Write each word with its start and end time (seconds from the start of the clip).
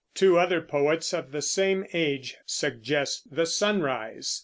Two 0.15 0.39
other 0.39 0.61
poets 0.61 1.13
of 1.13 1.31
the 1.31 1.43
same 1.43 1.85
age 1.93 2.37
suggest 2.47 3.27
the 3.31 3.45
sunrise. 3.45 4.39